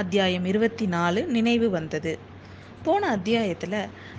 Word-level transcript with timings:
அத்தியாயம் 0.00 0.44
இருபத்தி 0.44 0.86
நாலு 0.86 1.20
நினைவு 1.26 1.70
வந்தது. 1.70 2.18
போன 2.82 3.08
அத்தியாயத்தில் 3.08 3.76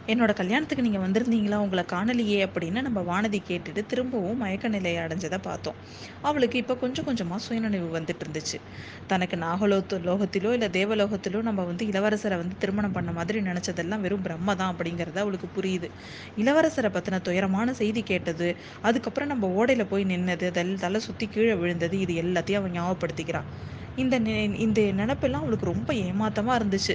என்னோட 0.08 0.32
கல்யாணத்துக்கு 0.34 0.84
நீங்கள் 0.84 1.02
வந்திருந்தீங்களா? 1.02 1.58
உங்களை 1.66 1.84
காணலையே 1.94 2.38
அப்படின்னு 2.48 2.82
நம்ம 2.82 3.00
வானதி 3.02 3.40
கேட்டுட்டு 3.48 3.82
திரும்பவும் 3.86 4.38
மயக்க 4.38 4.68
நிலையை 4.68 5.04
அடைஞ்சதை 5.04 5.40
பார்த்தோம். 5.42 5.76
அவளுக்கு 6.22 6.58
இப்போ 6.58 6.76
கொஞ்சம் 6.76 7.06
கொஞ்சமாக 7.06 7.42
சுயநினைவு 7.42 8.00
வந்துட்டு 8.00 8.24
இருந்துச்சு. 8.26 8.60
தனக்கு 9.08 9.38
நாகலோத்து 9.38 10.00
லோகத்திலோ 10.10 10.52
இல்லை 10.52 10.70
தேவலோகத்திலோ 10.80 11.42
நம்ம 11.42 11.64
வந்து 11.64 11.86
இளவரசரை 11.86 12.38
வந்து 12.44 12.56
திருமணம் 12.60 12.92
பண்ண 12.92 13.12
மாதிரி 13.12 13.40
நினச்சதெல்லாம் 13.40 14.02
வெறும் 14.02 14.22
பிரம்ம 14.22 14.56
தான் 14.56 14.76
அப்படிங்கிறது 14.76 15.22
அவளுக்கு 15.26 15.50
புரியுது. 15.58 15.90
இளவரசரை 16.38 16.92
பற்றின 16.98 17.22
துயரமான 17.22 17.74
செய்தி 17.74 18.04
கேட்டது 18.04 18.56
அதுக்கப்புறம் 18.82 19.30
நம்ம 19.30 19.54
ஓடையில் 19.60 19.90
போய் 19.90 20.06
நின்னது 20.06 20.50
தல் 20.52 20.76
தலை 20.80 21.00
சுற்றி 21.00 21.28
கீழே 21.28 21.54
விழுந்தது 21.54 22.00
இது 22.00 22.16
எல்லாத்தையும் 22.22 22.62
அவன் 22.64 22.78
ஞாபகப்படுத்திக்கிறான். 22.80 23.50
இந்த 23.96 24.16
இந்த 24.58 24.80
நினப்பெல்லாம் 25.00 25.44
அவளுக்கு 25.44 25.66
ரொம்ப 25.66 25.90
ஏமாத்தமாக 26.04 26.58
இருந்துச்சு. 26.60 26.94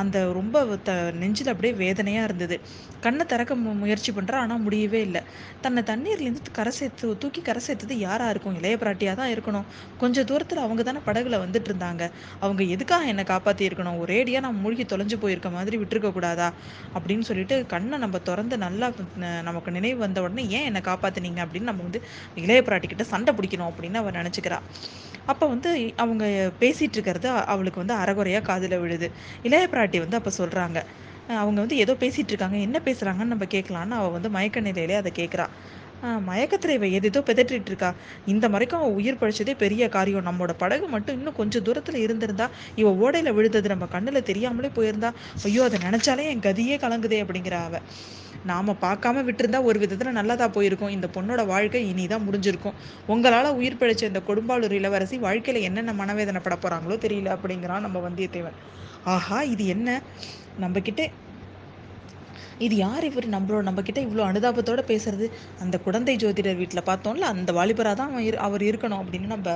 அந்த 0.00 0.18
ரொம்ப 0.38 0.56
த 0.86 0.90
நெஞ்சில் 1.20 1.50
அப்படியே 1.52 1.74
வேதனையாக 1.82 2.26
இருந்தது. 2.28 2.56
கண்ணை 3.04 3.24
திறக்க 3.32 3.52
மு 3.62 3.70
முயற்சி 3.80 4.10
பண்ணுறா 4.16 4.36
ஆனால் 4.44 4.62
முடியவே 4.66 5.00
இல்லை. 5.06 5.20
தன்னை 5.64 5.80
தண்ணீர்லேருந்து 5.90 6.52
கரை 6.58 6.72
சேர்த்து 6.78 7.10
தூக்கி 7.22 7.40
கரை 7.48 7.60
சேர்த்தது 7.66 7.94
யாராக 8.04 8.32
இருக்கும் 8.34 8.56
இளைய 8.60 8.76
பிராட்டியாக 8.82 9.16
தான் 9.20 9.32
இருக்கணும். 9.34 9.66
கொஞ்சம் 10.02 10.26
தூரத்தில் 10.30 10.62
அவங்க 10.66 10.82
தானே 10.88 11.02
படகுல 11.08 11.40
வந்துட்டு 11.44 11.70
இருந்தாங்க. 11.72 12.02
அவங்க 12.44 12.62
எதுக்காக 12.76 13.10
என்னை 13.12 13.24
காப்பாற்றி 13.32 13.64
இருக்கணும்? 13.68 13.98
ஒரேடியாக 14.04 14.44
நான் 14.46 14.60
மூழ்கி 14.64 14.86
தொலைஞ்சு 14.94 15.18
போயிருக்க 15.24 15.50
மாதிரி 15.58 15.78
விட்டுருக்க 15.82 16.10
கூடாதா? 16.18 16.48
அப்படின்னு 16.96 17.26
சொல்லிட்டு 17.30 17.58
கண்ணை 17.74 17.98
நம்ம 18.04 18.18
திறந்து 18.30 18.58
நல்லா 18.66 18.88
நமக்கு 19.50 19.70
நினைவு 19.78 20.00
வந்த 20.06 20.22
உடனே 20.26 20.44
ஏன் 20.58 20.66
என்னை 20.70 20.82
காப்பாற்றினீங்க 20.90 21.42
அப்படின்னு 21.46 21.70
நம்ம 21.72 21.84
வந்து 21.88 22.02
இளைய 22.44 22.62
பிராட்டிக்கிட்ட 22.70 23.06
சண்டை 23.14 23.34
பிடிக்கணும் 23.40 23.70
அப்படின்னு 23.72 24.00
அவன் 24.02 24.18
நினச்சிக்கிறா. 24.20 24.60
அப்போ 25.32 25.44
வந்து 25.52 25.70
அவங்க 26.02 26.24
பேசிகிட்டு 26.60 26.96
இருக்கிறது 26.96 27.28
அவளுக்கு 27.52 27.82
வந்து 27.82 27.94
அறகுறையாக 28.02 28.44
காதில் 28.48 28.76
விழுது. 28.82 29.06
இளைய 29.46 29.65
பிராட்டி 29.72 29.98
வந்து 30.04 30.18
அப்போ 30.20 30.32
சொல்கிறாங்க 30.40 30.78
அவங்க 31.40 31.58
வந்து 31.64 31.76
ஏதோ 31.84 31.92
பேசிகிட்டு 32.02 32.32
இருக்காங்க. 32.32 32.58
என்ன 32.66 32.78
பேசுகிறாங்கன்னு 32.84 33.32
நம்ம 33.34 33.46
கேட்கலான்னு 33.54 33.98
அவள் 34.00 34.14
வந்து 34.16 34.28
மயக்க 34.36 34.60
நிலையிலே 34.68 34.96
அதை 35.02 35.12
கேட்குறா 35.20 35.46
மயக்கத்தில் 36.28 36.72
இவ 36.76 36.86
எதோ 36.98 37.20
பிதற்றிட்டு 37.28 37.70
இருக்கா. 37.72 37.88
இந்த 38.32 38.46
மறைக்கும் 38.54 38.80
அவள் 38.80 38.96
உயிர் 38.98 39.18
பழிச்சதே 39.20 39.52
பெரிய 39.62 39.84
காரியம். 39.94 40.26
நம்மளோட 40.28 40.52
படகு 40.62 40.86
மட்டும் 40.94 41.16
இன்னும் 41.18 41.36
கொஞ்சம் 41.38 41.64
தூரத்தில் 41.66 41.98
இருந்திருந்தா 42.02 42.46
இவ 42.80 42.90
ஓடையில் 43.04 43.34
விழுந்தது 43.36 43.72
நம்ம 43.72 43.86
கண்ணில் 43.94 44.26
தெரியாமலே 44.30 44.70
போயிருந்தா. 44.78 45.10
ஐயோ 45.48 45.62
அதை 45.68 45.78
நினச்சாலே 45.86 46.26
என் 46.32 46.44
கதியே 46.48 46.76
கலங்குதே 46.84 47.20
அப்படிங்கிற 47.24 47.56
அவ. 47.68 47.80
நாம 48.50 48.76
பார்க்காம 48.84 49.22
விட்டுருந்தா 49.28 49.60
ஒரு 49.68 49.78
விதத்தில் 49.84 50.16
நல்லதாக 50.18 50.50
போயிருக்கும். 50.56 50.94
இந்த 50.96 51.08
பொண்ணோட 51.16 51.42
வாழ்க்கை 51.52 51.82
இனிதான் 51.92 52.26
முடிஞ்சிருக்கும். 52.28 52.76
உங்களால் 53.14 53.56
உயிர் 53.60 53.80
பிழைச்ச 53.80 54.04
இந்த 54.12 54.22
கொடும்பாளூர் 54.28 54.78
இளவரசி 54.80 55.18
வாழ்க்கையில் 55.26 55.66
என்னென்ன 55.70 55.94
மனவேதனைப்பட 56.02 56.56
போகிறாங்களோ 56.64 56.98
தெரியல 57.06 57.30
அப்படிங்கிறான் 57.36 57.86
நம்ம 57.86 58.02
வந்தியத்தேவன். 58.08 58.58
ஆஹா 59.06 59.38
இது 59.54 59.64
என்ன? 59.74 59.88
நம்மக்கிட்ட 60.62 61.02
இது 62.66 62.74
யார் 62.76 63.04
இவர்? 63.08 63.26
நம்மளோட 63.34 63.62
நம்மக்கிட்ட 63.68 64.00
இவ்வளோ 64.06 64.22
அனுதாபத்தோடு 64.28 64.82
பேசுறது? 64.90 65.26
அந்த 65.62 65.76
குழந்தை 65.86 66.14
ஜோதிடர் 66.22 66.60
வீட்டில் 66.60 66.88
பார்த்தோம்ல 66.88 67.26
அந்த 67.34 67.50
வாலிபராக 67.58 67.96
தான் 68.00 68.12
அவன் 68.12 68.44
அவர் 68.46 68.62
இருக்கணும் 68.70 69.02
அப்படின்னு 69.02 69.28
நம்ம 69.34 69.48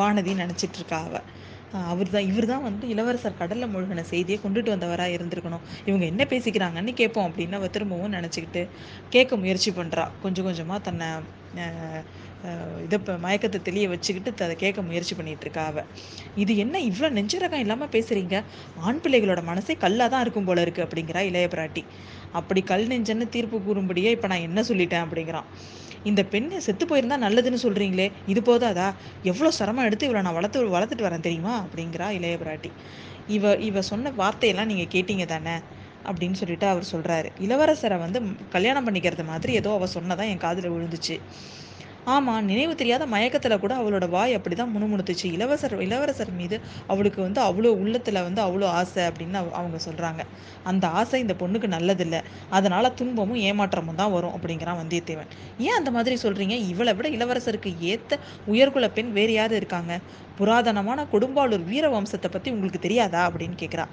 வானதி 0.00 0.34
நினச்சிட்டு 0.42 0.78
இருக்கா 0.80 0.98
அவள் 1.08 1.26
அவர் 1.92 2.12
தான் 2.14 2.28
இவர் 2.30 2.46
தான் 2.50 2.64
வந்து 2.66 2.84
இளவரசர் 2.92 3.38
கடலில் 3.40 3.70
மூழ்கின 3.72 4.04
செய்தியை 4.10 4.38
கொண்டுட்டு 4.42 4.72
வந்தவராக 4.74 5.14
இருந்திருக்கணும். 5.16 5.64
இவங்க 5.88 6.04
என்ன 6.12 6.22
பேசிக்கிறாங்கன்னு 6.32 6.92
கேட்போம் 7.00 7.26
அப்படின்னு 7.28 7.58
அவள் 7.60 7.72
திரும்பவும் 7.76 8.14
நினச்சிக்கிட்டு 8.16 8.62
கேட்க 9.14 9.36
முயற்சி 9.42 9.70
பண்ணுறா 9.78 10.04
கொஞ்சம் 10.24 10.46
கொஞ்சமாக 10.48 10.80
தன்னை 10.88 11.08
இதை 12.84 12.96
இப்போ 13.00 13.12
மயக்கத்தை 13.24 13.58
தெளிய 13.68 13.84
வச்சுக்கிட்டு 13.92 14.44
அதை 14.46 14.54
கேட்க 14.62 14.82
முயற்சி 14.88 15.14
பண்ணிட்டு 15.18 15.44
இருக்கா 15.46 15.62
அவ. 15.70 15.78
இது 16.42 16.52
என்ன 16.56 16.76
இவ்வளோ 16.88 17.08
நெஞ்சிரகம் 17.18 17.62
இல்லாமல் 17.64 17.92
பேசுறீங்க? 17.94 18.36
ஆண் 18.86 19.00
பிள்ளைகளோட 19.04 19.42
மனசே 19.50 19.74
கல்லாக 19.84 20.08
தான் 20.14 20.24
இருக்கும் 20.24 20.48
போல 20.48 20.64
இருக்கு 20.66 20.82
அப்படிங்கிறா 20.86 21.22
இளைய 21.30 21.48
பிராட்டி. 21.54 21.82
அப்படி 22.32 22.60
கல் 22.72 22.86
நெஞ்சன்னு 22.92 23.28
தீர்ப்பு 23.36 23.58
கூறும்படியே 23.68 24.12
இப்போ 24.16 24.28
நான் 24.32 24.46
என்ன 24.48 24.62
சொல்லிட்டேன் 24.70 25.04
அப்படிங்கிறான். 25.06 25.48
இந்த 26.10 26.22
பெண்ணை 26.32 26.58
செத்து 26.66 26.84
போயிருந்தா 26.86 27.16
நல்லதுன்னு 27.26 27.60
சொல்றீங்களே 27.66 28.06
இது 28.32 28.40
போதாதா? 28.50 28.88
எவ்வளோ 29.30 29.50
சிரமம் 29.60 29.86
எடுத்து 29.88 30.08
இவளை 30.08 30.22
நான் 30.22 30.38
வளர்த்து 30.38 30.66
வளர்த்துட்டு 30.76 31.06
வரேன் 31.08 31.26
தெரியுமா? 31.28 31.54
அப்படிங்கிறா 31.64 32.08
இளைய 32.18 32.36
பிராட்டி. 32.42 32.70
இவ 33.36 33.54
இவ 33.68 33.82
சொன்ன 33.92 34.12
வார்த்தையெல்லாம் 34.22 34.70
நீங்கள் 34.72 34.92
கேட்டீங்க 34.96 35.26
தானே? 35.34 35.56
அப்படின்னு 36.08 36.38
சொல்லிட்டு 36.40 36.66
அவர் 36.66 36.90
சொல்கிறாரு 36.92 37.28
இளவரசரை 37.46 37.96
வந்து 37.98 38.18
கல்யாணம் 38.54 38.86
பண்ணிக்கிறது 38.88 39.24
மாதிரி 39.32 39.52
ஏதோ 39.60 39.70
அவள் 39.78 39.94
சொன்னதான் 39.96 40.30
என் 40.32 40.42
காதில் 40.46 40.72
விழுந்துச்சு. 40.74 41.16
ஆமாம் 42.12 42.48
நினைவு 42.48 42.72
தெரியாத 42.80 43.04
மயக்கத்தில் 43.12 43.60
கூட 43.62 43.74
அவளோட 43.80 44.06
வாய் 44.14 44.36
அப்படி 44.36 44.54
தான் 44.60 44.72
முணுமுணுத்துச்சு. 44.72 45.26
இளவரசர் 45.36 45.74
இளவரசர் 45.84 46.32
மீது 46.40 46.56
அவளுக்கு 46.92 47.20
வந்து 47.26 47.40
அவ்வளோ 47.48 47.70
உள்ளத்தில் 47.82 48.20
வந்து 48.26 48.40
அவ்வளோ 48.46 48.66
ஆசை 48.80 49.02
அப்படின்னு 49.10 49.38
அவங்க 49.58 49.78
சொல்கிறாங்க 49.86 50.22
அந்த 50.70 50.84
ஆசை 51.00 51.20
இந்த 51.24 51.34
பொண்ணுக்கு 51.42 51.68
நல்லதில்லை. 51.76 52.20
அதனால் 52.56 52.94
துன்பமும் 52.98 53.40
ஏமாற்றமும் 53.48 54.00
தான் 54.02 54.12
வரும் 54.16 54.34
அப்படிங்கிறான் 54.38 54.78
வந்தியத்தேவன். 54.82 55.30
ஏன் 55.66 55.78
அந்த 55.78 55.92
மாதிரி 55.96 56.18
சொல்கிறீங்க 56.24 56.56
இவளை 56.72 56.94
விட 56.98 57.08
இளவரசருக்கு 57.16 57.72
ஏற்ற 57.92 58.18
உயர்குல 58.52 58.88
பெண் 58.98 59.12
வேறு 59.18 59.34
யார் 59.38 59.54
இருக்காங்க? 59.60 59.92
புராதனமான 60.38 61.00
கொடும்பாளூர் 61.10 61.64
வீர 61.70 61.88
வம்சத்தை 61.96 62.28
பற்றி 62.30 62.48
உங்களுக்கு 62.54 62.80
தெரியாதா 62.86 63.20
அப்படின்னு 63.26 63.56
கேட்குறா 63.60 63.84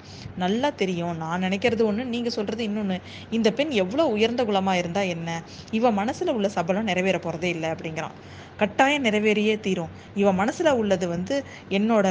நல்லா 0.44 0.68
தெரியும். 0.82 1.16
நான் 1.24 1.44
நினைக்கிறது 1.46 1.82
ஒன்று 1.90 2.04
நீங்கள் 2.14 2.36
சொல்கிறது 2.36 2.62
இன்னொன்று 2.68 2.96
இந்த 3.36 3.48
பெண் 3.58 3.72
எவ்வளோ 3.82 4.06
உயர்ந்த 4.16 4.44
குலமாக 4.48 4.80
இருந்தால் 4.82 5.12
என்ன? 5.16 5.40
இவ 5.80 5.92
மனசில் 6.00 6.34
உள்ள 6.36 6.48
சபலம் 6.58 6.90
நிறைவேற 6.92 7.18
போகிறதே 7.26 7.50
இல்லை 7.56 7.70
நினைக்கிறான். 8.02 8.16
கட்டாயம் 8.60 9.04
நிறைவேறியே 9.06 9.54
தீரும். 9.60 9.92
இவன் 10.20 10.38
மனசில் 10.40 10.78
உள்ளது 10.80 11.06
வந்து 11.08 11.34
என்னோட 11.78 12.06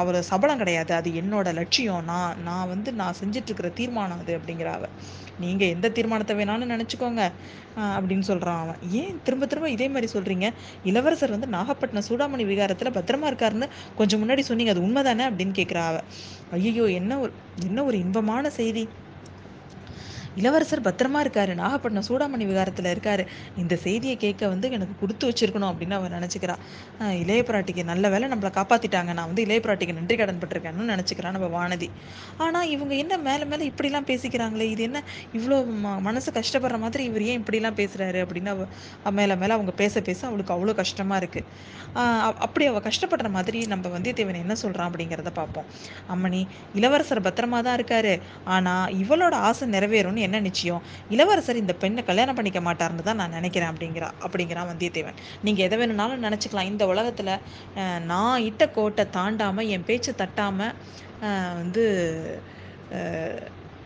அவர் 0.00 0.18
சபலம் 0.22 0.60
கிடையாது. 0.62 0.92
அது 0.94 1.08
என்னோட 1.20 1.48
லட்சியம். 1.60 2.04
நான் 2.04 2.40
நான் 2.48 2.70
வந்து 2.72 2.90
நான் 3.00 3.18
செஞ்சிட்ருக்கிற 3.20 3.68
தீர்மானம் 3.80 4.22
அது 4.22 4.32
அப்படிங்கிற 4.38 4.70
அவ. 4.78 4.88
நீங்கள் 5.44 5.72
எந்த 5.74 5.86
தீர்மானத்தை 5.96 6.34
வேணாலும் 6.36 6.72
நினச்சிக்கோங்க 6.74 7.22
அப்படின்னு 7.96 8.26
சொல்கிறான் 8.30 8.60
அவன். 8.64 8.80
ஏன் 9.00 9.16
திரும்ப 9.26 9.46
திரும்ப 9.46 9.70
இதே 9.76 9.88
மாதிரி 9.94 10.08
சொல்கிறீங்க 10.16 10.48
இளவரசர் 10.90 11.34
வந்து 11.36 11.50
நாகப்பட்டினம் 11.56 12.08
சூடாமணி 12.10 12.46
விகாரத்தில் 12.52 12.96
பத்திரமா 12.98 13.28
இருக்காருன்னு 13.32 13.68
கொஞ்சம் 14.00 14.22
முன்னாடி 14.24 14.44
சொன்னீங்க. 14.50 14.74
அது 14.76 14.86
உண்மைதானே 14.88 15.26
அப்படின்னு 15.30 15.56
கேட்குறா 15.60 15.84
அவ. 15.92 15.98
ஐயோ 16.58 16.86
என்ன 17.00 17.12
ஒரு 17.24 17.32
என்ன 17.68 17.84
ஒரு 17.88 17.98
இன்பமான 18.04 18.50
செய்தி? 18.60 18.84
இளவரசர் 20.40 20.84
பத்திரமா 20.88 21.20
இருக்காரு. 21.24 21.52
நாகப்பட்டினம் 21.62 22.06
சூடாமணி 22.08 22.46
விகாரத்தில் 22.50 22.90
இருக்காரு. 22.94 23.24
இந்த 23.62 23.74
செய்தியை 23.84 24.16
கேட்க 24.24 24.48
வந்து 24.54 24.66
எனக்கு 24.78 24.94
கொடுத்து 25.02 25.24
வச்சிருக்கணும் 25.30 25.70
அப்படின்னு 25.72 25.96
அவர் 25.98 26.16
நினச்சிக்கிறா. 26.18 26.56
இளைய 27.22 27.42
பிராட்டிக்கு 27.50 27.84
நல்ல 27.92 28.08
வேலை 28.14 28.28
நம்மளை 28.34 28.52
காப்பாற்றிட்டாங்க 28.58 29.12
நான் 29.18 29.28
வந்து 29.30 29.44
இளைய 29.46 29.60
பிராட்டிக்கு 29.66 29.96
நன்றி 29.98 30.16
கடன் 30.22 30.40
பட்டிருக்கேன்னு 30.42 30.88
நினச்சிக்கிறான் 30.94 31.36
நம்ம 31.38 31.50
வானதி. 31.58 31.88
ஆனால் 32.46 32.68
இவங்க 32.74 32.94
என்ன 33.02 33.18
மேலே 33.28 33.46
மேலே 33.52 33.64
இப்படிலாம் 33.72 34.08
பேசிக்கிறாங்களே? 34.12 34.68
இது 34.74 34.84
என்ன 34.88 35.02
இவ்வளோ 35.38 35.58
ம 35.84 35.94
மனசு 36.08 36.30
கஷ்டப்படுற 36.38 36.78
மாதிரி 36.84 37.04
இவர் 37.10 37.24
ஏன் 37.30 37.40
இப்படிலாம் 37.42 37.78
பேசுகிறாரு 37.80 38.20
அப்படின்னு 38.24 38.52
அவ 38.54 39.12
மேலே 39.20 39.36
மேலே 39.42 39.52
அவங்க 39.58 39.74
பேச 39.82 40.00
பேச 40.08 40.20
அவளுக்கு 40.30 40.54
அவ்வளோ 40.56 40.74
கஷ்டமாக 40.82 41.20
இருக்குது 41.22 41.44
அப்படி 42.46 42.64
அவள் 42.70 42.84
கஷ்டப்படுற 42.86 43.28
மாதிரி 43.36 43.58
நம்ம 43.72 43.88
வந்தியத்தேவன் 43.96 44.42
என்ன 44.44 44.54
சொல்கிறான் 44.62 44.88
அப்படிங்கிறத 44.90 45.30
பார்ப்போம். 45.38 45.68
அம்மணி 46.14 46.40
இளவரசர் 46.78 47.24
பத்திரமா 47.26 47.58
தான் 47.66 47.76
இருக்காரு. 47.78 48.14
ஆனால் 48.54 48.92
இவளோட 49.02 49.34
ஆசை 49.48 49.66
நிறைவேறும்னு 49.74 50.24
என்ன 50.26 50.40
நிச்சயம்? 50.48 50.82
இளவரசர் 51.14 51.62
இந்த 51.62 51.74
பெண்ணை 51.82 52.02
கல்யாணம் 52.10 52.38
பண்ணிக்க 52.38 52.60
மாட்டார்னு 52.68 53.06
தான் 53.08 53.20
நான் 53.22 53.36
நினைக்கிறேன் 53.38 53.70
அப்படிங்கிறா 53.72 54.08
அப்படிங்கிறான் 54.26 54.70
வந்தியத்தேவன். 54.72 55.18
நீங்கள் 55.46 55.66
எதை 55.68 55.78
வேணும்னாலும் 55.82 56.24
நினச்சிக்கலாம். 56.26 56.70
இந்த 56.72 56.86
உலகத்தில் 56.92 57.32
நான் 58.12 58.44
இட்ட 58.48 58.62
கோட்டை 58.78 59.06
தாண்டாமல் 59.18 59.70
என் 59.76 59.88
பேச்சை 59.90 60.14
தட்டாமல் 60.22 60.74
வந்து 61.62 61.84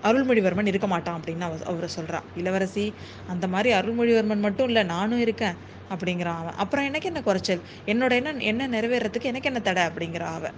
அருள்மொழிவர்மன் 0.08 0.70
இருக்க 0.70 0.86
மாட்டான் 0.92 1.16
அப்படின்னு 1.18 1.46
அவ 1.46 1.56
அவரை 1.70 1.88
சொல்கிறா 1.96 2.18
இளவரசி 2.40 2.84
அந்த 3.32 3.46
மாதிரி 3.54 3.70
அருள்மொழிவர்மன் 3.78 4.44
மட்டும் 4.46 4.68
இல்லை 4.70 4.82
நானும் 4.94 5.22
இருக்கேன் 5.24 5.58
அப்படிங்கிறான் 5.92 6.38
அவன். 6.42 6.56
அப்புறம் 6.62 6.86
எனக்கு 6.88 7.08
என்ன 7.10 7.20
குறைச்சல்? 7.26 7.62
என்னோட 7.92 8.12
என்ன 8.20 8.32
என்ன 8.50 8.68
நிறைவேறதுக்கு 8.76 9.30
எனக்கு 9.32 9.50
என்ன 9.50 9.60
தடை 9.68 9.82
அப்படிங்கிறா 9.90 10.28
அவன். 10.38 10.56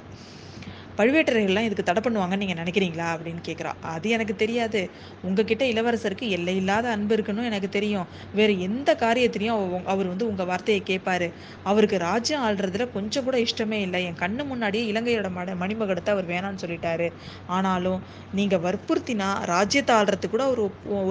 பழுவேட்டரையர்கள்லாம் 1.03 1.67
இதுக்கு 1.69 1.85
தடை 1.87 2.01
பண்ணுவாங்கன்னு 2.07 2.43
நீங்கள் 2.43 2.59
நினைக்கிறீங்களா 2.63 3.07
அப்படின்னு 3.13 3.43
கேட்குறா 3.49 3.71
அது 3.93 4.09
எனக்கு 4.17 4.35
தெரியாது. 4.43 4.81
உங்ககிட்ட 5.27 5.65
இளவரசருக்கு 5.73 6.27
எல்லை 6.37 6.57
இல்லாத 6.61 6.87
அன்பு 6.97 7.15
இருக்குன்னு 7.17 7.47
எனக்கு 7.51 7.69
தெரியும். 7.77 8.07
வேறு 8.39 8.53
எந்த 8.67 8.91
காரியத்திலையும் 9.05 9.87
அவர் 9.93 10.11
வந்து 10.11 10.27
உங்கள் 10.31 10.49
வார்த்தையை 10.51 10.83
கேட்பாரு 10.91 11.29
அவருக்கு 11.71 11.97
ராஜ்யம் 12.09 12.45
ஆள்றதுல 12.49 12.87
கொஞ்சம் 12.97 13.25
கூட 13.29 13.37
இஷ்டமே 13.47 13.79
இல்லை. 13.87 14.01
என் 14.09 14.21
கண்ணு 14.23 14.45
முன்னாடியே 14.51 14.85
இலங்கையோட 14.93 15.31
மட 15.39 15.57
மணிமகடத்தை 15.63 16.13
அவர் 16.17 16.31
வேணான்னு 16.33 16.63
சொல்லிட்டாரு. 16.65 17.09
ஆனாலும் 17.57 18.01
நீங்கள் 18.41 18.63
வற்புறுத்தினா 18.67 19.31
ராஜ்யத்தை 19.55 19.97
ஆள்றதுக்கு 19.99 20.35
கூட 20.37 20.45
அவர் 20.51 20.63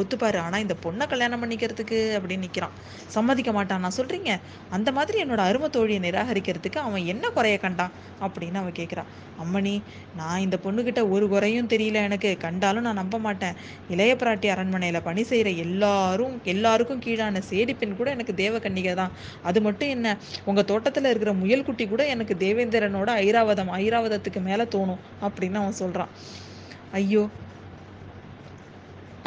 ஒத்துப்பாரு. 0.01 0.39
ஆனால் 0.45 0.63
இந்த 0.68 0.77
பொண்ணை 0.86 1.07
கல்யாணம் 1.16 1.44
பண்ணிக்கிறதுக்கு 1.44 2.00
அப்படின்னு 2.19 2.45
நிற்கிறான் 2.48 2.77
சம்மதிக்க 3.18 3.51
மாட்டான். 3.60 3.83
நான் 3.86 3.98
சொல்கிறீங்க 4.00 4.31
அந்த 4.77 4.89
மாதிரி 5.00 5.18
என்னோட 5.25 5.44
அருமை 5.50 5.69
தோழியை 5.77 6.00
நிராகரிக்கிறதுக்கு 6.07 6.81
அவன் 6.88 7.06
என்ன 7.16 7.25
குறைய 7.38 7.57
கண்டான் 7.66 7.94
அப்படின்னு 8.25 8.60
அவன் 8.63 8.80
கேட்குறான் 8.81 9.12
அம்மணி 9.44 9.75
நான் 10.13 10.44
இந்த 10.45 10.57
பொண்ணுக்கிட்ட 10.63 11.01
ஒரு 11.10 11.25
குறையும் 11.28 11.69
தெரியல 11.74 12.00
எனக்கு. 12.07 12.31
கண்டாலும் 12.38 12.86
நான் 12.88 13.00
நம்ப 13.01 13.19
மாட்டேன். 13.19 13.56
இளைய 13.88 14.13
பிராட்டி 14.16 14.48
அரண்மனையில் 14.54 15.06
பணி 15.07 15.24
செய்கிற 15.24 15.50
எல்லாரும் 15.66 16.36
எல்லாருக்கும் 16.45 17.04
கீழான 17.06 17.44
சேடி 17.50 17.75
பெண் 17.75 17.95
கூட 17.95 18.10
எனக்கு 18.12 18.36
தேவகன்னிகை 18.44 18.94
தான். 18.94 19.13
அது 19.42 19.62
மட்டும் 19.62 19.94
என்ன 19.95 20.07
உங்கள் 20.45 20.69
தோட்டத்தில் 20.72 21.12
இருக்கிற 21.12 21.33
முயல் 21.44 21.68
குட்டி 21.69 21.88
கூட 21.88 22.06
எனக்கு 22.07 22.36
தேவேந்திரனோட 22.45 23.10
ஐராவதம் 23.25 23.72
ஐராவதத்துக்கு 23.81 24.42
மேலே 24.42 24.66
தோணும் 24.75 25.04
அப்படின்னு 25.22 25.62
அவன் 25.63 25.80
சொல்கிறான் 25.81 26.12
ஐயோ 26.94 27.24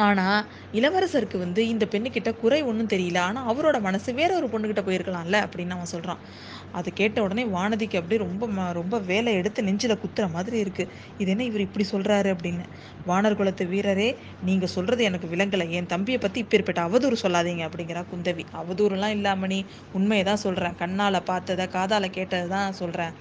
ஆனால் 0.05 0.45
இளவரசருக்கு 0.77 1.37
வந்து 1.43 1.61
இந்த 1.73 1.85
பெண்ணுக்கிட்ட 1.91 2.31
குறை 2.41 2.57
ஒன்றும் 2.69 2.89
தெரியல. 2.93 3.19
ஆனால் 3.27 3.45
அவரோட 3.51 3.77
மனசு 3.85 4.09
வேற 4.17 4.31
ஒரு 4.39 4.47
பொண்ணுக்கிட்ட 4.53 4.81
போயிருக்கலாம்ல 4.87 5.37
அப்படின்னு 5.45 5.75
அவன் 5.77 5.91
சொல்கிறான் 5.93 6.21
அதை 6.77 6.89
கேட்ட 6.99 7.17
உடனே 7.25 7.43
வானதிக்கு 7.53 7.97
அப்படியே 7.99 8.19
ரொம்ப 8.23 8.71
ரொம்ப 8.77 8.95
வேலை 9.09 9.31
எடுத்து 9.39 9.59
நெஞ்சில் 9.67 9.93
குத்துற 10.01 10.25
மாதிரி 10.33 10.57
இருக்குது 10.63 10.91
இது 11.21 11.29
என்ன 11.33 11.43
இவர் 11.49 11.63
இப்படி 11.65 11.85
சொல்கிறாரு 11.91 12.29
அப்படின்னு. 12.35 12.65
வானர் 13.09 13.37
குலத்து 13.39 13.65
வீரரே 13.73 14.09
நீங்கள் 14.47 14.71
சொல்கிறது 14.75 15.03
எனக்கு 15.09 15.27
விளங்கலை. 15.33 15.67
என் 15.77 15.89
தம்பியை 15.93 16.19
பற்றி 16.25 16.39
இப்பேற்பட்ட 16.43 16.81
அவதூறு 16.87 17.17
சொல்லாதீங்க 17.23 17.63
அப்படிங்கிறா 17.67 18.03
குந்தவி. 18.11 18.45
அவதூறுலாம் 18.61 19.15
இல்லாம 19.17 19.47
நீ 19.53 19.59
உண்மையை 19.99 20.25
தான் 20.31 20.43
சொல்கிறேன் 20.45 20.75
கண்ணால் 20.81 21.19
பார்த்ததை 21.31 21.67
காதால் 21.77 22.09
கேட்டதை 22.17 22.49
தான் 22.55 22.77
சொல்கிறேன் 22.81 23.13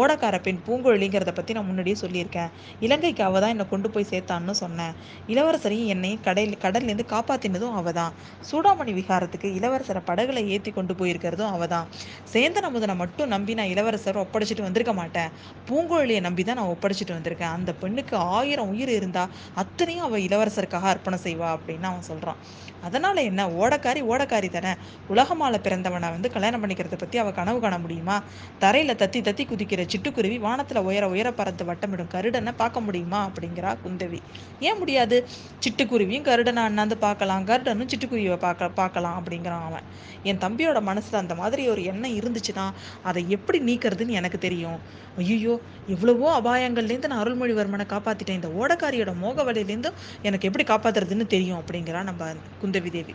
ஓடக்கார 0.00 0.36
பெண் 0.46 0.62
பூங்குழலிங்கிறத 0.68 1.32
பற்றி 1.38 1.56
நான் 1.58 1.68
முன்னாடியே 1.70 1.98
சொல்லியிருக்கேன். 2.04 2.52
இலங்கைக்கு 2.86 3.24
அவள் 3.28 3.42
தான் 3.44 3.54
என்னை 3.56 3.68
கொண்டு 3.74 3.90
போய் 3.96 4.10
சேர்த்தான்னு 4.12 4.56
சொன்னேன். 4.64 4.94
இளவரசரையும் 5.32 5.90
என்னையும் 5.96 6.17
கடல் 6.26 6.54
கடல்லேருந்து 6.64 7.06
காப்பாற்றினதும் 7.14 7.76
அவள் 7.80 7.96
தான் 8.00 8.12
சூடாமணி 8.50 8.92
விகாரத்துக்கு 8.98 9.48
இளவரசரை 9.58 10.02
படகுல 10.10 10.44
ஏற்றி 10.54 10.72
கொண்டு 10.78 10.94
போயிருக்கிறதும் 11.00 11.52
அவ 11.54 11.66
தான் 11.74 11.88
சேந்தன 12.32 12.70
முதனை 12.74 12.96
மட்டும் 13.02 13.32
நம்பி 13.34 13.54
நான் 13.60 13.72
இளவரசரை 13.74 14.20
ஒப்படைச்சிட்டு 14.24 14.66
வந்திருக்க 14.66 14.92
மாட்டேன். 15.00 15.30
பூங்குழலியை 15.68 16.20
நம்பி 16.28 16.42
தான் 16.48 16.58
நான் 16.60 16.72
ஒப்படைச்சிட்டு 16.74 17.16
வந்திருக்கேன். 17.18 17.54
அந்த 17.58 17.70
பெண்ணுக்கு 17.82 18.16
ஆயிரம் 18.38 18.70
உயிர் 18.74 18.92
இருந்தா 18.98 19.24
அத்தனையும் 19.62 20.06
அவள் 20.08 20.24
இளவரசருக்காக 20.28 20.88
அர்ப்பணம் 20.94 21.24
செய்வா 21.26 21.50
அப்படின்னு 21.56 21.88
அவன் 21.92 22.08
சொல்கிறான் 22.10 22.40
அதனால 22.86 23.16
என்ன? 23.28 23.42
ஓடக்காரி 23.60 24.00
ஓடக்காரி 24.10 24.48
தானே. 24.56 24.72
உலகமால 25.12 25.54
பிறந்தவனை 25.64 26.08
வந்து 26.16 26.28
கல்யாணம் 26.34 26.62
பண்ணிக்கிறத 26.62 26.96
பற்றி 27.00 27.16
அவள் 27.22 27.36
கனவு 27.38 27.58
காண 27.64 27.76
முடியுமா? 27.84 28.16
தரையில் 28.62 28.98
தத்தி 29.00 29.20
தத்தி 29.28 29.44
குதிக்கிற 29.50 29.82
சிட்டுக்குருவி 29.92 30.36
வானத்தில் 30.44 30.80
உயர 30.88 31.04
உயர 31.14 31.28
பறந்து 31.40 31.64
வட்டமிடும் 31.70 32.10
கருடனை 32.14 32.52
பார்க்க 32.62 32.86
முடியுமா? 32.86 33.20
அப்படிங்கிறா 33.28 33.72
குந்தவி. 33.84 34.20
ஏன் 34.68 34.78
முடியாது? 34.78 35.16
சிட்டுக்குருவி 35.64 36.07
சிட்டுக்குருவியும் 36.08 36.28
கருடனை 36.28 36.62
அண்ணாந்து 36.68 36.96
பார்க்கலாம் 36.96 37.46
கருடனும் 37.48 37.88
சிட்டுக்குருவியை 37.92 38.36
பார்க்க 38.44 38.76
பார்க்கலாம் 38.80 39.16
அப்படிங்கிறான் 39.20 39.64
அவன். 39.68 39.86
என் 40.22 40.40
தம்பியோட 40.44 40.78
மனசில் 40.88 41.20
அந்த 41.20 41.34
மாதிரி 41.40 41.62
ஒரு 41.72 41.82
எண்ணம் 41.90 42.16
இருந்துச்சுன்னா 42.20 42.64
அதை 43.08 43.22
எப்படி 43.36 43.58
நீக்கிறதுன்னு 43.68 44.18
எனக்கு 44.20 44.38
தெரியும். 44.46 44.78
ஐயோ 45.22 45.54
எவ்வளவோ 45.94 46.28
அபாயங்கள்லேருந்து 46.38 47.10
நான் 47.12 47.22
அருள்மொழிவர்மனை 47.24 47.84
காப்பாற்றிட்டேன் 47.92 48.38
இந்த 48.40 48.50
ஓடக்காரியோட 48.60 49.12
மோக 49.22 49.44
வலையிலேருந்தும் 49.48 49.96
எனக்கு 50.22 50.48
எப்படி 50.48 50.64
காப்பாற்றுறதுன்னு 50.72 51.26
தெரியும் 51.34 51.60
அப்படிங்கிறா 51.60 52.02
நம்ம 52.10 52.30
குந்தவி 52.62 52.90
தேவி. 52.96 53.14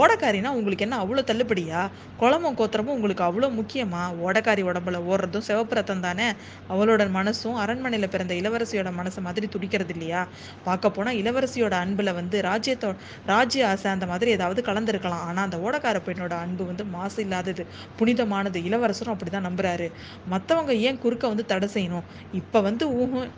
ஓடக்காரினா 0.00 0.50
உங்களுக்கு 0.58 0.86
என்ன 0.86 0.98
அவ்வளோ 1.04 1.22
தள்ளுபடியா? 1.30 1.80
குளமும் 2.20 2.58
கோத்திரமும் 2.58 2.96
உங்களுக்கு 2.98 3.24
அவ்வளோ 3.28 3.48
முக்கியமா? 3.60 4.02
ஓடக்காரி 4.26 4.64
உடம்புல 4.70 5.00
ஓடுறதும் 5.10 5.46
சிவப்பு 5.48 5.74
ரத்தம் 5.74 6.04
தானே? 6.06 6.28
அவளோட 6.72 7.02
மனசும் 7.18 7.58
அரண்மனையில் 7.64 8.12
பிறந்த 8.14 8.34
இளவரசியோட 8.34 8.90
மனசு 9.00 9.20
மாதிரி 9.28 9.48
துடிக்கிறது 9.54 9.94
இல்லையா? 9.96 10.22
பார்க்க 10.68 10.96
போனால் 10.98 11.20
இளவரசியோட 11.22 11.74
அன்பில் 11.84 12.16
வந்து 12.20 12.29
ராஜ்யத்தோ 12.42 12.90
ராஜ்ய 13.24 13.68
ஆசை 13.68 13.88
அந்த 13.90 14.06
மாதிரி 14.06 14.30
ஏதாவது 14.30 14.60
கலந்துருக்கலாம். 14.62 15.24
ஆனால் 15.28 15.44
அந்த 15.44 15.58
ஓடக்கார 15.60 15.98
பெண்ணோட 16.06 16.34
அன்பு 16.38 16.64
வந்து 16.64 16.84
மாசு 16.88 17.18
இல்லாதது 17.22 17.64
புனிதமானது. 17.96 18.58
இளவரசரும் 18.62 19.14
அப்படிதான் 19.14 19.48
நம்புறாரு. 19.48 19.88
மற்றவங்க 20.26 20.74
ஏன் 20.86 20.98
குறுக்க 20.98 21.24
வந்து 21.28 21.44
தடை 21.44 21.68
செய்யணும்? 21.76 22.06
இப்போ 22.32 22.60
வந்து 22.60 22.84
ஊகம் 22.96 23.28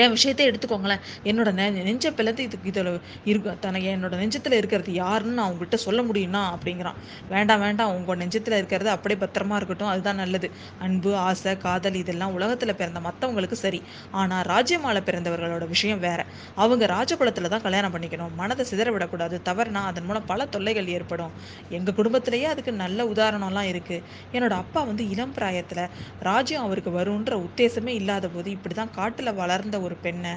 என் 0.00 0.10
விஷயத்தை 0.10 0.44
எடுத்துக்கோங்களேன். 0.50 1.00
என்னோட 1.24 1.50
நெ 1.52 1.64
நெஞ்ச 1.78 2.12
பிளந்து 2.12 2.42
இதுக்கு 2.42 2.68
இதில் 2.68 2.90
இருக்கு 3.24 3.52
தனக்கு 3.60 3.88
என்னோட 3.96 4.14
நெஞ்சத்தில் 4.20 4.56
இருக்கிறது 4.60 4.92
யாருன்னு 4.94 5.36
நான் 5.38 5.50
உங்ககிட்ட 5.50 5.78
சொல்ல 5.84 6.00
முடியும்னா 6.02 6.42
அப்படிங்கிறான். 6.54 6.98
வேண்டாம் 7.28 7.60
வேண்டாம். 7.60 7.92
உங்கள் 7.96 8.20
நெஞ்சத்தில் 8.22 8.56
இருக்கிறது 8.56 8.90
அப்படியே 8.90 9.18
பத்திரமா 9.24 9.56
இருக்கட்டும். 9.56 9.90
அதுதான் 9.92 10.20
நல்லது. 10.22 10.48
அன்பு 10.78 11.12
ஆசை 11.24 11.54
காதல் 11.58 11.98
இதெல்லாம் 12.02 12.34
உலகத்தில் 12.38 12.74
பிறந்த 12.74 13.00
மற்றவங்களுக்கு 13.00 13.58
சரி. 13.64 13.80
ஆனால் 14.12 14.44
ராஜ்யமால 14.52 15.02
பிறந்தவர்களோட 15.08 15.66
விஷயம் 15.68 16.02
வேற. 16.06 16.20
அவங்க 16.56 16.84
ராஜகுலத்தில் 16.94 17.52
தான் 17.54 17.64
கல்யாணம் 17.66 17.94
பண்ணிக்கணும். 17.94 18.32
மனதை 18.34 18.66
சிதற 18.70 18.88
விடக்கூடாது. 18.96 19.36
தவறுனா 19.44 19.82
அதன் 19.90 20.04
மூலம் 20.04 20.26
பல 20.26 20.46
தொல்லைகள் 20.54 20.92
ஏற்படும். 20.96 21.32
எங்கள் 21.70 21.98
குடும்பத்திலேயே 22.00 22.48
அதுக்கு 22.52 22.72
நல்ல 22.82 23.06
உதாரணம்லாம் 23.12 23.70
இருக்குது 23.72 24.04
என்னோட 24.34 24.54
அப்பா 24.62 24.80
வந்து 24.82 25.04
இளம் 25.10 25.34
பிராயத்தில் 25.34 25.84
ராஜ்யம் 26.22 26.66
அவருக்கு 26.66 26.90
வரும்ன்ற 26.90 27.34
உத்தேசமே 27.46 27.92
இல்லாத 28.00 28.26
போது 28.28 28.48
இப்படி 28.50 28.74
தான் 28.74 28.92
காட்டில் 28.92 29.36
வளர்ந்த 29.58 29.78
ஒரு 29.86 29.96
பெண்ணை. 30.06 30.32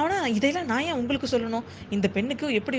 ஆனால் 0.00 0.24
இதையெல்லாம் 0.36 0.68
நான் 0.70 0.84
ஏன் 0.86 0.98
உங்களுக்கு 1.00 1.28
சொல்லணும்? 1.32 1.66
இந்த 1.94 2.06
பெண்ணுக்கு 2.14 2.46
எப்படி 2.58 2.78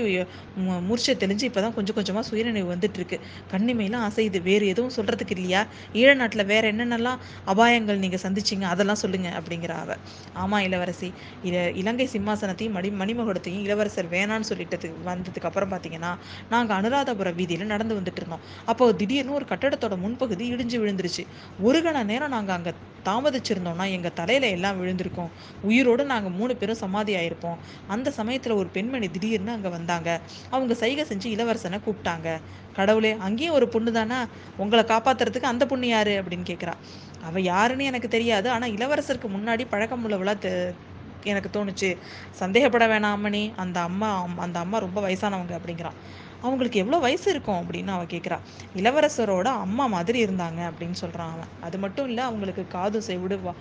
மூர்ச்சை 0.88 1.12
தெளிஞ்சு 1.22 1.44
இப்போ 1.48 1.60
தான் 1.64 1.74
கொஞ்சம் 1.76 1.96
கொஞ்சமாக 1.98 2.24
சுயநினைவு 2.28 2.68
வந்துட்டு 2.72 2.98
இருக்கு 3.00 3.16
கண்ணிமையெல்லாம் 3.52 4.04
அசையுது 4.08 4.40
வேறு 4.48 4.64
எதுவும் 4.72 4.92
சொல்கிறதுக்கு 4.96 5.34
இல்லையா? 5.36 5.60
ஈழ 6.00 6.10
நாட்டில் 6.20 6.44
வேறு 6.50 6.66
என்னென்னலாம் 6.72 7.22
அபாயங்கள் 7.52 8.02
நீங்கள் 8.04 8.22
சந்திச்சீங்க? 8.24 8.66
அதெல்லாம் 8.74 9.00
சொல்லுங்க 9.04 9.30
அப்படிங்கிற 9.38 9.74
அவ. 9.84 9.96
ஆமாம் 10.42 10.64
இளவரசி. 10.68 11.08
இல 11.50 11.64
இலங்கை 11.82 12.06
சிம்மாசனத்தையும் 12.14 12.76
மணி 12.78 12.90
மணிமகுடத்தையும் 13.02 13.64
இளவரசர் 13.68 14.10
வேணான்னு 14.16 14.50
சொல்லிட்டது 14.50 14.90
வந்ததுக்கு 15.08 15.50
அப்புறம் 15.50 15.72
பார்த்தீங்கன்னா 15.74 16.12
நாங்கள் 16.54 16.76
அனுராதபுரம் 16.80 17.38
வீதியில் 17.40 17.72
நடந்து 17.74 17.98
வந்துட்டு 18.00 18.22
இருந்தோம். 18.22 18.44
அப்போ 18.72 18.92
திடீர்னு 19.02 19.36
ஒரு 19.40 19.48
கட்டடத்தோட 19.54 19.96
முன்பகுதி 20.04 20.46
இடிஞ்சு 20.54 20.78
விழுந்துருச்சு. 20.84 21.24
ஒரு 21.68 21.80
கண 21.88 22.04
நேரம் 22.12 22.34
நாங்கள் 22.36 22.58
அங்கே 22.58 22.74
தாமதிச்சிருந்தோம்னா 23.08 23.84
எங்கள் 23.96 24.14
தலையில 24.18 24.46
எல்லாம் 24.54 24.78
விழுந்திருக்கும். 24.80 25.28
உயிரோடு 25.78 26.04
நாங்கள் 26.04 26.36
மூணு 26.38 26.56
பேரும் 26.56 26.80
சமாதி 26.82 27.14
ஆயிருப்போம். 27.16 27.58
அந்த 27.86 28.08
சமயத்தில் 28.10 28.58
ஒரு 28.60 28.68
பெண்மணி 28.68 29.08
திடீர்னு 29.08 29.52
அங்கே 29.52 29.68
வந்தாங்க. 29.68 30.08
அவங்க 30.50 30.74
சைகை 30.74 31.04
செஞ்சு 31.10 31.28
இளவரசனை 31.34 31.78
கூப்பிட்டாங்க. 31.84 32.28
கடவுளே 32.72 33.12
அங்கேயும் 33.26 33.54
ஒரு 33.54 33.68
பொண்ணு 33.68 33.92
தானா? 33.92 34.18
உங்களை 34.56 34.84
காப்பாத்துறதுக்கு 34.84 35.52
அந்த 35.52 35.66
பொண்ணு 35.66 35.88
யாரு? 35.88 36.14
அப்படின்னு 36.20 36.46
கேட்குறா 36.50 36.74
அவள் 37.22 37.42
யாருன்னு 37.44 37.84
எனக்கு 37.84 38.08
தெரியாது. 38.08 38.48
ஆனால் 38.50 38.74
இளவரசருக்கு 38.76 39.28
முன்னாடி 39.36 39.64
பழக்கம் 39.70 40.04
உள்ளவளா 40.04 40.34
தெ 40.38 40.52
எனக்கு 41.24 41.50
தோணுச்சு. 41.52 41.90
சந்தேகப்பட 42.40 42.86
வேணாம் 42.86 43.16
அம்மணி 43.18 43.52
அந்த 43.56 43.80
அம்மா 43.80 44.26
அந்த 44.36 44.58
அம்மா 44.58 44.78
ரொம்ப 44.78 45.00
வயசானவங்க 45.00 45.54
அப்படிங்கிறான் 45.58 45.98
அவங்களுக்கு 46.42 46.78
எவ்வளோ 46.78 46.98
வயசு 46.98 47.30
இருக்கும் 47.30 47.60
அப்படின்னு 47.62 47.88
அவ 47.88 48.04
கேட்குறான் 48.04 48.44
இளவரசரோட 48.76 49.44
அம்மா 49.44 49.86
மாதிரி 49.86 50.24
இருந்தாங்க 50.24 50.60
அப்படின்னு 50.70 50.92
சொல்கிறான் 50.92 51.32
அவன். 51.32 51.48
அது 51.60 51.78
மட்டும் 51.78 52.08
இல்லை 52.08 52.24
அவங்களுக்கு 52.24 52.66
காதும் 52.66 53.00
செவிடு 53.00 53.40
வா 53.42 53.54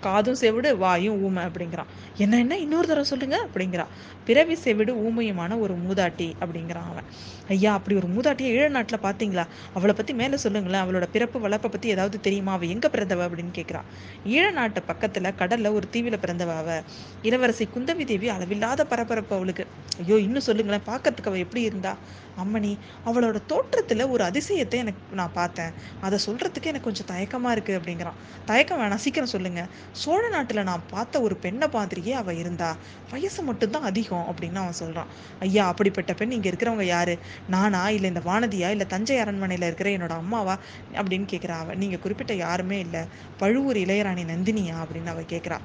காதும் 0.00 0.34
செவிடு 0.34 0.76
வாயும் 0.76 1.22
ஊமை 1.22 1.44
அப்படிங்கிறான். 1.44 1.90
என்ன 2.16 2.38
என்ன? 2.38 2.58
இன்னொரு 2.58 2.86
தடவை 2.86 3.04
சொல்லுங்க 3.04 3.46
அப்படிங்கிறா. 3.46 3.86
பிறவி 4.24 4.54
செவிடு 4.54 4.94
ஊமையுமான 4.94 5.58
ஒரு 5.58 5.74
மூதாட்டி 5.74 6.34
அப்படிங்கிறான் 6.40 6.88
அவன். 6.90 7.04
ஐயா 7.48 7.72
அப்படி 7.72 7.96
ஒரு 7.96 8.06
மூதாட்டியை 8.06 8.50
ஈழ 8.56 8.68
நாட்டில் 8.68 8.98
பார்த்தீங்களா? 8.98 9.46
அவளை 9.74 9.94
பற்றி 9.94 10.14
மேலே 10.14 10.36
சொல்லுங்களேன். 10.36 10.82
அவளோட 10.84 11.06
பிறப்பு 11.12 11.40
வளர்ப்பை 11.40 11.70
பற்றி 11.70 11.88
ஏதாவது 11.88 12.20
தெரியுமா? 12.20 12.52
அவள் 12.52 12.68
எங்கே 12.68 12.88
பிறந்தவ 12.88 13.26
அப்படின்னு 13.28 13.54
கேட்குறான் 13.60 13.88
ஈழ 14.26 14.52
நாட்டு 14.52 14.82
பக்கத்தில் 14.82 15.34
கடலில் 15.34 15.66
ஒரு 15.66 15.88
தீவில் 15.88 16.18
பிறந்தவ 16.18 16.56
அவ. 16.56 16.82
இளவரசி 17.22 17.68
குந்தவி 17.74 18.04
தேவி 18.04 18.28
அளவில்லாத 18.28 18.84
பரபரப்பு 18.84 19.36
அவளுக்கு. 19.36 19.66
ஐயோ 19.98 20.16
இன்னும் 20.16 20.44
சொல்லுங்களேன் 20.46 20.86
பார்க்கறதுக்கு 20.86 21.30
அவள் 21.30 21.42
எப்படி 21.44 21.62
இருந்தா? 21.62 21.96
அம்மணி 22.42 22.78
அவளோட 23.06 23.40
தோற்றத்தில் 23.46 24.04
ஒரு 24.06 24.24
அதிசயத்தை 24.24 24.74
எனக்கு 24.74 25.14
நான் 25.14 25.32
பார்த்தேன். 25.32 25.72
அதை 26.00 26.18
சொல்கிறதுக்கு 26.26 26.70
எனக்கு 26.72 26.80
கொஞ்சம் 26.80 27.08
தயக்கமாக 27.12 27.54
இருக்குது 27.56 27.78
அப்படிங்கிறான். 27.80 28.18
தயக்கம் 28.46 28.80
வேணாம் 28.80 29.02
சீக்கிரம் 29.04 29.32
சொல்லுங்க. 29.34 29.66
சோழ 29.92 30.28
நாட்டில் 30.28 30.62
நான் 30.62 30.82
பார்த்த 30.90 31.20
ஒரு 31.20 31.36
பெண்ணை 31.36 31.68
மாதிரியே 31.72 32.12
அவள் 32.12 32.36
இருந்தா? 32.36 32.76
வயசு 33.10 33.42
மட்டும்தான் 33.42 33.82
அதிகம் 33.82 34.26
அப்படின்னு 34.30 34.54
அவன் 34.54 34.72
சொல்கிறான் 34.72 35.06
ஐயா 35.40 35.66
அப்படிப்பட்ட 35.66 36.14
பெண் 36.14 36.30
இங்கே 36.30 36.50
இருக்கிறவங்க 36.50 36.82
யாரு? 36.82 37.18
நானா 37.48 37.88
இல்லை 37.88 38.08
இந்த 38.08 38.22
வானதியா 38.26 38.70
இல்லை 38.70 38.86
தஞ்சை 38.86 39.18
அரண்மனையில் 39.18 39.66
இருக்கிற 39.66 39.90
என்னோட 39.90 40.16
அம்மாவா? 40.16 40.58
அப்படின்னு 40.92 41.28
கேட்குறா 41.32 41.58
அவன் 41.58 41.78
நீங்கள் 41.78 42.00
குறிப்பிட்ட 42.00 42.34
யாருமே 42.34 42.78
இல்லை. 42.78 43.04
பழுவூர் 43.38 43.76
இளையராணி 43.76 44.24
நந்தினியா? 44.34 44.76
அப்படின்னு 44.84 45.06
அவள் 45.06 45.32
கேட்குறா 45.34 45.60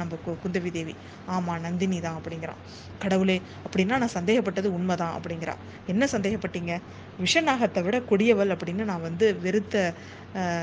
நம்ம 0.00 0.18
கு 0.24 0.30
குந்தவி 0.42 0.70
தேவி. 0.76 0.94
ஆமாம் 1.34 1.62
நந்தினி 1.66 1.98
தான் 2.06 2.18
அப்படிங்கிறான். 2.20 2.60
கடவுளே 3.02 3.36
அப்படின்னா 3.64 3.96
நான் 4.02 4.14
சந்தேகப்பட்டது 4.16 4.68
உண்மைதான் 4.78 5.14
அப்படிங்கிறா 5.18 5.54
என்ன 5.92 6.08
சந்தேகப்பட்டீங்க? 6.14 6.72
விஷநாகத்தை 7.18 7.80
விட 7.86 7.96
கொடியவள் 8.10 8.52
அப்படின்னு 8.54 8.84
நான் 8.90 9.06
வந்து 9.08 9.26
வெறுத்த 9.44 9.74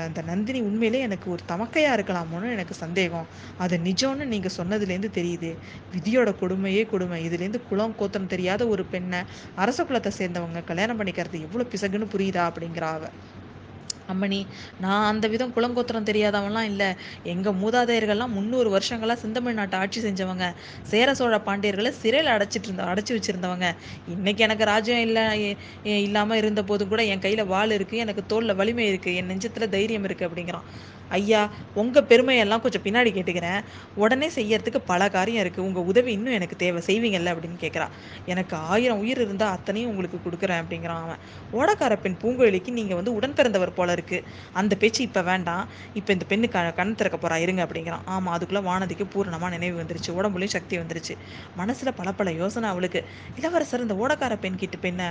அந்த 0.06 0.20
நந்தினி 0.30 0.60
உண்மையிலே 0.68 0.98
எனக்கு 1.06 1.26
ஒரு 1.34 1.42
தமக்கையாக 1.50 1.96
இருக்கலாமோன்னு 1.96 2.48
எனக்கு 2.56 2.74
சந்தேகம். 2.82 3.26
அது 3.64 3.74
நிஜம்னு 3.86 4.24
நீங்கள் 4.32 4.56
சொன்னதுலேருந்து 4.58 5.10
தெரியுது. 5.18 5.50
விதியோட 5.94 6.30
கொடுமையே 6.42 6.82
கொடுமை. 6.92 7.20
இதுலேருந்து 7.28 7.62
குளம் 7.70 7.96
கோத்தம் 8.00 8.30
தெரியாத 8.34 8.62
ஒரு 8.74 8.84
பெண்ணை 8.94 9.20
அரச 9.64 9.78
குலத்தை 9.84 10.12
சேர்ந்தவங்க 10.20 10.62
கல்யாணம் 10.70 11.00
பண்ணிக்கிறது 11.00 11.38
எவ்வளோ 11.46 11.66
பிசகுன்னு 11.74 12.12
புரியுதா 12.14 12.44
அப்படிங்கிறா 12.50 12.90
அவ. 12.98 13.04
அம்மணி 14.12 14.40
நான் 14.84 15.06
அந்த 15.12 15.26
விதம் 15.34 15.54
குளங்கோத்திரம் 15.56 16.08
தெரியாதவன்லாம் 16.10 16.68
இல்லை. 16.72 16.90
எங்கள் 17.32 17.58
மூதாதையர்கள்லாம் 17.62 18.34
முந்நூறு 18.38 18.70
வருஷங்களா 18.76 19.16
செந்தமிழ் 19.24 19.58
நாட்டை 19.60 19.78
ஆட்சி 19.82 20.00
செஞ்சவங்க. 20.06 20.46
சேர 20.92 21.14
சோழ 21.20 21.36
பாண்டியர்களை 21.48 21.92
சிறையில் 22.02 22.32
அடைச்சிட்டு 22.36 22.68
இருந்த 22.70 22.84
அடைச்சி 22.92 23.14
வச்சிருந்தவங்க. 23.16 23.68
இன்னைக்கு 24.16 24.44
எனக்கு 24.48 24.70
ராஜ்யம் 24.72 25.04
இல்லை 25.08 25.24
இல்லாமல் 26.06 26.40
இருந்த 26.42 26.62
போதும் 26.70 26.92
கூட 26.94 27.02
என் 27.12 27.24
கையில் 27.26 27.50
வாள் 27.54 27.76
இருக்குது 27.78 28.02
எனக்கு 28.06 28.24
தோளில் 28.32 28.58
வலிமை 28.62 28.86
இருக்குது 28.92 29.16
என் 29.20 29.30
நெஞ்சத்தில் 29.32 29.72
தைரியம் 29.76 30.06
இருக்குது 30.08 30.28
அப்படிங்கிறான். 30.28 30.66
ஐயா 31.18 31.40
உங்கள் 31.80 32.06
பெருமையெல்லாம் 32.10 32.62
கொஞ்சம் 32.64 32.84
பின்னாடி 32.86 33.10
கேட்டுக்கிறேன். 33.16 33.60
உடனே 34.02 34.28
செய்யறதுக்கு 34.36 34.80
பல 34.90 35.08
காரியம் 35.16 35.42
இருக்குது 35.44 35.64
உங்கள் 35.68 35.86
உதவி 35.90 36.10
இன்னும் 36.16 36.36
எனக்கு 36.38 36.56
தேவை. 36.62 36.80
செய்வீங்கல்ல 36.88 37.32
அப்படின்னு 37.34 37.58
கேட்குறா 37.64 37.86
எனக்கு 38.32 38.54
ஆயிரம் 38.72 39.00
உயிர் 39.02 39.22
இருந்தால் 39.24 39.52
அத்தனையும் 39.56 39.90
உங்களுக்கு 39.92 40.18
கொடுக்குறேன் 40.26 40.60
அப்படிங்கிறான் 40.62 41.02
அவன். 41.06 41.20
ஓடக்கார 41.58 41.96
பெண் 42.04 42.18
பூங்குழலிக்கு 42.22 42.72
நீங்கள் 42.78 42.98
வந்து 43.00 43.14
உடன் 43.18 43.36
பிறந்தவர் 43.38 43.74
போல 43.78 43.96
இருக்குது 43.98 44.24
அந்த 44.62 44.72
பேச்சு 44.82 45.02
இப்போ 45.08 45.22
வேண்டாம். 45.30 45.64
இப்போ 46.00 46.12
இந்த 46.16 46.26
பெண்ணு 46.32 46.48
க 46.54 46.64
கண் 46.80 46.94
திறக்க 47.00 47.16
போகிறா 47.16 47.38
இருங்க 47.44 47.60
அப்படிங்கிறான். 47.66 48.04
ஆமாம் 48.14 48.34
அதுக்குள்ளே 48.36 48.62
வானதிக்கு 48.70 49.06
பூரணமாக 49.14 49.50
நினைவு 49.56 49.76
வந்துருச்சு. 49.82 50.10
உடம்புலையும் 50.18 50.54
சக்தி 50.56 50.74
வந்துருச்சு. 50.82 51.16
மனசில் 51.60 51.94
பல 52.00 52.08
பல 52.20 52.32
யோசனை 52.40 52.68
அவளுக்கு. 52.72 53.02
இளவரசர் 53.40 53.84
இந்த 53.86 53.96
ஓடக்கார 54.02 54.34
பெண் 54.44 54.60
கிட்ட 54.62 54.76
பெண்ணை 54.86 55.08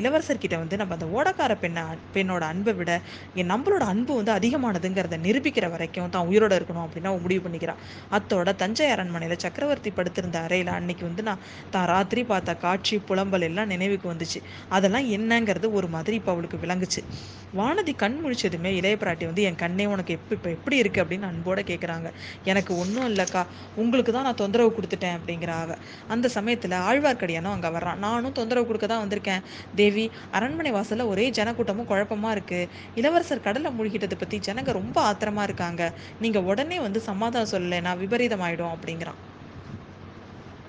இளவரசர் 0.00 0.42
கிட்ட 0.44 0.56
வந்து 0.62 0.76
நம்ம 0.80 0.94
அந்த 0.98 1.06
ஓடக்கார 1.18 1.52
பெண்ணை 1.64 1.82
பெண்ணோட 2.14 2.42
அன்பை 2.52 2.72
விட 2.80 2.92
என் 3.40 3.50
நம்மளோட 3.52 3.84
அன்பு 3.92 4.12
வந்து 4.20 4.32
அதிகமானதுங்கிறத 4.38 5.18
நிரூபிக்கிற 5.26 5.68
வரைக்கும் 5.74 6.12
தான் 6.16 6.28
உயிரோட 6.30 6.52
இருக்கணும் 6.58 6.84
அப்படின்னு 6.86 7.10
அவன் 7.12 7.24
முடிவு 7.26 7.42
பண்ணிக்கிறான். 7.46 7.80
அத்தோட 8.16 8.52
தஞ்சை 8.62 8.88
அரண்மனையில் 8.94 9.42
சக்கரவர்த்தி 9.44 9.92
படுத்திருந்த 9.98 10.38
அறையில் 10.46 10.72
அன்னைக்கு 10.78 11.04
வந்து 11.08 11.24
நான் 11.28 11.42
தான் 11.74 11.88
ராத்திரி 11.92 12.24
பார்த்த 12.32 12.56
காட்சி 12.64 12.96
புலம்பல் 13.08 13.46
எல்லாம் 13.50 13.70
நினைவுக்கு 13.74 14.08
வந்துச்சு. 14.12 14.40
அதெல்லாம் 14.76 15.08
என்னங்கிறது 15.18 15.66
ஒரு 15.78 15.90
மாதிரி 15.96 16.16
இப்போ 16.20 16.32
அவளுக்கு 16.34 16.58
விளங்குச்சு. 16.64 17.02
வானதி 17.58 17.92
கண் 18.02 18.16
முழிச்சதுமே 18.22 18.70
இளைய 18.78 18.94
பிராட்டி 19.00 19.24
வந்து 19.30 19.42
என் 19.48 19.58
கண்ணே 19.62 19.84
உனக்கு 19.94 20.12
எப்போ 20.18 20.32
இப்போ 20.36 20.48
எப்படி 20.56 20.76
இருக்கு? 20.82 21.02
அப்படின்னு 21.02 21.26
அன்போட 21.30 21.60
கேட்குறாங்க 21.70 22.08
எனக்கு 22.50 22.72
ஒன்றும் 22.82 23.08
இல்லைக்கா. 23.10 23.42
உங்களுக்கு 23.82 24.12
தான் 24.16 24.26
நான் 24.28 24.40
தொந்தரவு 24.40 24.70
கொடுத்துட்டேன் 24.76 25.16
அப்படிங்கிற 25.18 25.52
அவ 25.64 25.76
அந்த 26.14 26.26
சமயத்தில் 26.36 26.74
ஆழ்வார்க்கடியானும் 26.88 27.54
அங்கே 27.56 27.70
வர்றான். 27.76 28.00
நானும் 28.06 28.34
தொந்தரவு 28.38 28.66
கொடுக்க 28.70 28.86
தான் 28.92 29.02
வந்திருக்கேன். 29.04 29.44
தேவி 29.80 30.06
அரண்மனை 30.38 30.72
வாசலில் 30.78 31.10
ஒரே 31.12 31.26
ஜனக்கூட்டமும் 31.38 31.88
குழப்பமா 31.92 32.30
இருக்கு. 32.36 32.60
இளவரசர் 33.00 33.44
கடலை 33.46 33.72
மூழ்கிட்டதை 33.78 34.18
பற்றி 34.22 34.38
ஜனங்க 34.48 34.72
ரொம்ப 34.80 34.98
ஆத்திரமா 35.14 35.42
இருக்காங்க. 35.42 35.82
நீங்கள் 36.18 36.42
உடனே 36.44 36.80
வந்து 36.80 37.00
சமாதானம் 37.00 37.52
சொல்லலைன்னா 37.52 37.96
விபரீதம் 37.98 38.40
ஆயிடும் 38.40 38.74
அப்படிங்கிறான். 38.76 39.23